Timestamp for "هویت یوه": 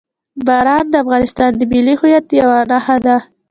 1.99-2.59